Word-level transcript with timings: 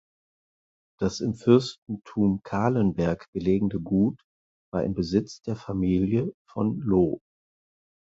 Das 0.99 1.19
im 1.19 1.35
Fürstentum 1.35 2.41
Calenberg 2.41 3.27
gelegene 3.33 3.79
Gut 3.79 4.19
war 4.73 4.83
in 4.83 4.95
Besitz 4.95 5.43
der 5.43 5.55
Familie 5.55 6.33
von 6.49 6.79
Lo(h). 6.79 7.19